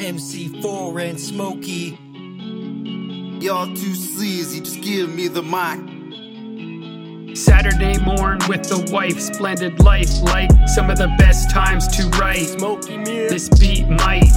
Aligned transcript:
Emcee 0.00 0.62
Four 0.62 0.98
and 1.00 1.20
Smoky. 1.20 1.98
Y'all 3.44 3.66
too 3.66 3.94
sleazy, 3.94 4.60
just 4.60 4.80
give 4.80 5.14
me 5.14 5.28
the 5.28 5.42
mic. 5.42 7.36
Saturday 7.36 7.98
morn 7.98 8.38
with 8.48 8.62
the 8.62 8.88
wife, 8.90 9.20
splendid 9.20 9.78
life, 9.80 10.10
like 10.22 10.50
some 10.68 10.88
of 10.88 10.96
the 10.96 11.14
best 11.18 11.50
times 11.50 11.86
to 11.88 12.08
write. 12.18 12.46
Smoky 12.46 12.96
Mirror. 12.96 13.28
This 13.28 13.50
beat 13.50 13.90
might 13.90 14.32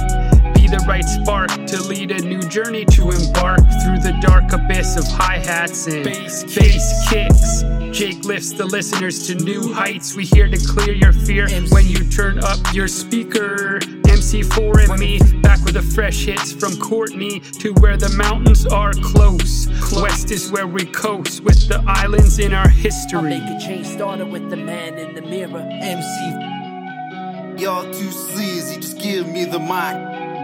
be 0.54 0.68
the 0.68 0.84
right 0.86 1.04
spark 1.04 1.48
to 1.48 1.82
lead 1.82 2.10
a 2.10 2.20
new 2.20 2.42
journey 2.42 2.84
to 2.84 3.10
embark 3.10 3.60
through 3.82 4.00
the 4.00 4.16
dark 4.20 4.52
abyss 4.52 4.98
of 4.98 5.06
hi 5.08 5.38
hats 5.38 5.86
and 5.86 6.04
Bass 6.04 6.44
bass 6.54 7.08
kicks. 7.08 7.62
Jake 7.96 8.22
lifts 8.24 8.52
the 8.52 8.66
listeners 8.66 9.26
to 9.28 9.34
new 9.34 9.72
heights. 9.72 10.14
We 10.14 10.26
here 10.26 10.48
to 10.48 10.58
clear 10.58 10.92
your 10.92 11.14
fear 11.14 11.48
when 11.70 11.86
you 11.86 12.04
turn 12.10 12.38
up 12.44 12.58
your 12.74 12.88
speaker. 12.88 13.80
Emcee 14.14 14.44
Four 14.54 14.78
and 14.78 14.96
me, 15.00 15.18
back 15.40 15.64
with 15.64 15.74
the 15.74 15.82
fresh 15.82 16.24
hits 16.24 16.52
from 16.52 16.76
Courtenay 16.76 17.40
to 17.58 17.72
where 17.80 17.96
the 17.96 18.10
mountains 18.10 18.64
are 18.64 18.92
close. 18.92 19.66
West 19.92 20.30
is 20.30 20.52
where 20.52 20.68
we 20.68 20.84
coast 20.86 21.42
with 21.42 21.66
the 21.66 21.82
islands 21.84 22.38
in 22.38 22.54
our 22.54 22.68
history. 22.68 23.18
I'll 23.18 23.24
history. 23.24 23.40
make 23.40 23.62
a 23.62 23.66
change 23.66 23.86
started 23.88 24.28
with 24.28 24.50
the 24.50 24.56
man 24.56 24.98
in 24.98 25.16
the 25.16 25.22
mirror. 25.22 25.68
MC, 25.68 27.60
Y'all 27.60 27.82
too 27.92 28.12
sleazy, 28.12 28.76
just 28.76 29.00
give 29.00 29.26
me 29.26 29.46
the 29.46 29.58
mic. 29.58 29.96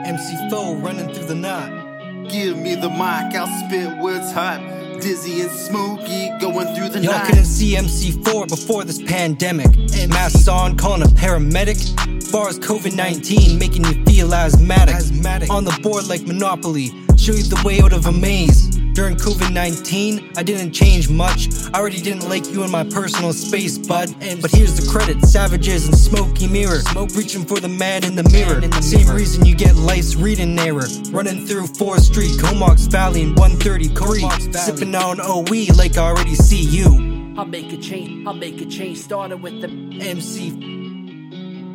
Emcee 0.04 0.50
Four 0.50 0.76
running 0.78 1.14
through 1.14 1.26
the 1.26 1.36
night. 1.36 2.26
Give 2.28 2.56
me 2.58 2.74
the 2.74 2.90
mic, 2.90 3.36
I'll 3.36 3.68
spit 3.68 3.98
words 3.98 4.32
hot. 4.32 4.60
Dizzy 5.00 5.40
and 5.40 5.50
smoky, 5.50 6.28
going 6.40 6.74
through 6.74 6.90
the 6.90 7.00
night 7.00 7.04
Y'all 7.04 7.12
night. 7.14 7.26
couldn't 7.26 7.44
see 7.46 7.74
Emcee 7.74 8.22
Four 8.24 8.46
before 8.46 8.84
this 8.84 9.00
pandemic. 9.00 9.68
Masks 10.08 10.46
on, 10.46 10.76
calling 10.76 11.02
a 11.02 11.06
paramedic. 11.06 11.78
Bars 12.30 12.58
COVID 12.58 12.94
19, 12.94 13.58
making 13.58 13.84
you 13.84 14.04
feel 14.04 14.34
asthmatic. 14.34 14.94
Asthmatic. 14.94 15.50
On 15.50 15.64
the 15.64 15.78
board 15.82 16.06
like 16.06 16.22
Monopoly, 16.22 16.88
show 17.16 17.32
you 17.32 17.42
the 17.42 17.60
way 17.64 17.80
out 17.80 17.92
of 17.92 18.06
a 18.06 18.12
maze. 18.12 18.79
During 18.92 19.16
COVID 19.16 19.52
19, 19.52 20.32
I 20.36 20.42
didn't 20.42 20.72
change 20.72 21.08
much. 21.08 21.48
I 21.72 21.78
already 21.78 22.00
didn't 22.00 22.28
like 22.28 22.46
you 22.50 22.64
in 22.64 22.70
my 22.70 22.84
personal 22.84 23.32
space, 23.32 23.78
bud. 23.78 24.14
But 24.40 24.50
here's 24.50 24.74
the 24.74 24.90
credit 24.90 25.24
Savages 25.24 25.86
and 25.86 25.96
Smoky 25.96 26.46
Mirror. 26.48 26.80
Smoke 26.80 27.10
reaching 27.14 27.44
for 27.44 27.60
the 27.60 27.68
man 27.68 28.04
in 28.04 28.16
the 28.16 28.24
mirror. 28.30 28.60
Same 28.82 29.08
reason 29.08 29.46
you 29.46 29.54
get 29.54 29.76
life's 29.76 30.16
reading 30.16 30.58
error. 30.58 30.88
Running 31.10 31.46
through 31.46 31.66
4th 31.66 32.00
Street, 32.00 32.32
Comox 32.40 32.86
Valley 32.86 33.22
in 33.22 33.34
133. 33.36 34.52
Sipping 34.52 34.94
on 34.94 35.20
OE 35.20 35.72
like 35.76 35.96
I 35.96 36.08
already 36.08 36.34
see 36.34 36.62
you. 36.62 37.34
I'll 37.38 37.46
make 37.46 37.72
a 37.72 37.76
change. 37.76 38.26
I'll 38.26 38.34
make 38.34 38.60
a 38.60 38.66
change 38.66 38.98
started 38.98 39.38
with 39.38 39.60
the 39.60 39.68
MC 40.00 40.80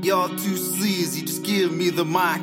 Y'all 0.05 0.29
too 0.29 0.55
sleazy, 0.55 1.21
just 1.21 1.41
give 1.43 1.71
me 1.71 1.89
the 1.89 2.05
mic. 2.05 2.39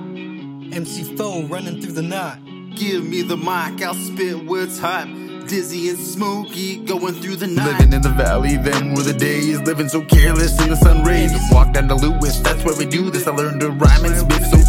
Emcee 0.72 1.16
Four 1.16 1.44
running 1.44 1.80
through 1.80 1.92
the 1.92 2.02
night. 2.02 2.40
Give 2.74 3.04
me 3.04 3.22
the 3.22 3.36
mic, 3.36 3.82
I'll 3.82 3.94
spit 3.94 4.44
words 4.46 4.78
hot. 4.78 5.06
Dizzy 5.46 5.90
and 5.90 5.98
smoky, 5.98 6.78
going 6.78 7.14
through 7.14 7.36
the 7.36 7.46
night. 7.46 7.78
Living 7.78 7.92
in 7.92 8.02
the 8.02 8.08
valley, 8.08 8.56
then 8.56 8.94
were 8.94 9.02
the 9.02 9.12
days. 9.12 9.60
Living 9.60 9.88
so 9.88 10.02
careless 10.02 10.60
in 10.62 10.70
the 10.70 10.76
sun 10.76 11.04
rays. 11.04 11.32
Walk 11.50 11.72
down 11.72 11.88
to 11.88 11.94
Lewis, 11.94 12.38
that's 12.40 12.64
where 12.64 12.76
we 12.76 12.86
do 12.86 13.10
this. 13.10 13.26
I 13.26 13.32
learned 13.32 13.60
to 13.60 13.70
rhyme 13.70 14.04
and 14.04 14.16
spit 14.16 14.42
so 14.50 14.61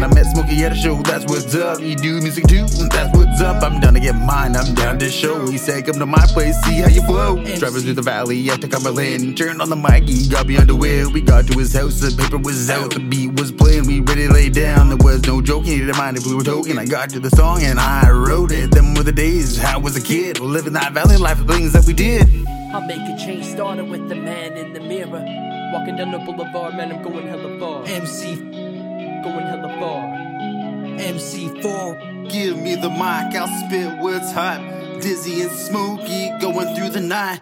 fluid. 0.00 0.10
When 0.10 0.10
I 0.10 0.14
met 0.14 0.26
Smoky 0.32 0.64
at 0.64 0.72
a 0.72 0.74
show, 0.74 1.02
that's 1.02 1.24
what's 1.26 1.54
up. 1.54 1.80
You 1.80 1.96
do 1.96 2.20
music 2.20 2.46
too, 2.46 2.66
that's 2.88 3.16
what's 3.16 3.40
up. 3.40 3.62
I'm 3.62 3.80
down 3.80 3.94
to 3.94 4.00
get 4.00 4.14
mine, 4.14 4.56
I'm 4.56 4.74
down 4.74 4.98
to 4.98 5.10
show. 5.10 5.46
He 5.46 5.58
said, 5.58 5.86
Come 5.86 5.98
to 5.98 6.06
my 6.06 6.24
place, 6.26 6.56
see 6.62 6.80
how 6.80 6.88
you 6.88 7.02
flow. 7.02 7.36
Driving 7.58 7.82
through 7.82 7.94
the 7.94 8.02
valley 8.02 8.50
after 8.50 8.68
Cumberland. 8.68 9.36
Turned 9.36 9.60
on 9.60 9.68
the 9.68 9.76
mic, 9.76 10.08
he 10.08 10.28
got 10.28 10.46
me 10.46 10.56
underwear. 10.56 11.08
We 11.08 11.20
got 11.20 11.46
to 11.48 11.58
his 11.58 11.74
house, 11.74 12.00
the 12.00 12.10
paper 12.16 12.38
was 12.38 12.70
out, 12.70 12.94
the 12.94 13.00
beat 13.00 13.32
was 13.34 13.52
playing. 13.52 13.86
We 13.86 14.00
ready 14.00 14.26
to 14.26 14.32
lay 14.32 14.48
down. 14.48 14.88
There 14.88 14.98
was 14.98 15.26
no 15.26 15.40
joking, 15.40 15.72
he 15.72 15.78
didn't 15.80 15.96
mind 15.96 16.16
if 16.16 16.26
we 16.26 16.34
were 16.34 16.44
talking. 16.44 16.78
I 16.78 16.86
got 16.86 17.10
to 17.10 17.20
the 17.20 17.30
song 17.30 17.62
and 17.62 17.78
I 17.78 18.10
wrote 18.10 18.52
it. 18.52 18.70
Them 18.70 18.94
were 18.94 19.02
the 19.02 19.12
days, 19.12 19.62
I 19.62 19.76
was 19.76 19.96
a 19.96 20.02
kid. 20.02 20.40
Living 20.40 20.72
that 20.74 20.92
valley 20.92 21.16
life, 21.16 21.38
the 21.38 21.52
things 21.52 21.72
that 21.72 21.84
we 21.86 21.92
did. 21.92 22.26
I'll 22.72 22.86
make 22.86 23.00
a 23.00 23.18
change 23.18 23.46
started 23.46 23.88
with 23.88 24.08
the 24.08 24.14
man 24.14 24.56
in 24.56 24.72
the 24.72 24.80
mirror. 24.80 25.24
Walking 25.72 25.96
down 25.96 26.12
the 26.12 26.18
boulevard, 26.18 26.74
man, 26.74 26.92
I'm 26.92 27.02
going 27.02 27.26
hella 27.26 27.58
far. 27.58 27.84
MC 27.86 28.69
Going 29.22 29.46
hella 29.46 29.68
far. 29.78 30.02
Emcee 30.98 31.62
Four 31.62 31.94
Give 32.30 32.56
me 32.56 32.74
the 32.76 32.88
mic, 32.88 33.34
I'll 33.34 33.48
spit 33.66 33.98
words 33.98 34.32
hot. 34.32 34.60
Dizzy 35.00 35.42
and 35.42 35.50
smoky, 35.50 36.30
going 36.40 36.74
through 36.74 36.90
the 36.90 37.00
night. 37.00 37.40